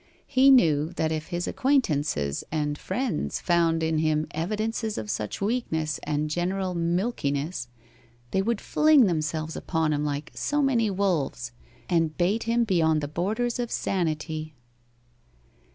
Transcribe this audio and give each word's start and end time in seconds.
He 0.25 0.49
knew 0.49 0.93
that 0.93 1.11
if 1.11 1.27
his 1.27 1.47
acquaintances 1.47 2.43
and 2.51 2.75
friends 2.75 3.39
found 3.39 3.83
in 3.83 3.99
him 3.99 4.25
evidences 4.31 4.97
of 4.97 5.11
such 5.11 5.41
weakness 5.41 5.99
and 6.01 6.27
general 6.27 6.73
milkiness, 6.73 7.67
they 8.31 8.41
would 8.41 8.59
fling 8.59 9.05
themselves 9.05 9.55
upon 9.55 9.93
him 9.93 10.03
like 10.03 10.31
so 10.33 10.63
many 10.63 10.89
wolves, 10.89 11.51
and 11.87 12.17
bait 12.17 12.45
him 12.45 12.63
beyond 12.63 13.01
the 13.01 13.07
borders 13.07 13.59
of 13.59 13.69
sanity. 13.69 14.55